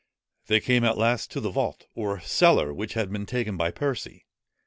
They 0.47 0.59
came 0.59 0.83
at 0.83 0.97
last, 0.97 1.29
to 1.29 1.39
the 1.39 1.51
vault 1.51 1.85
or 1.93 2.19
cellar, 2.21 2.73
which 2.73 2.95
had 2.95 3.11
been 3.11 3.27
taken 3.27 3.55
by 3.55 3.69
Percy. 3.69 4.25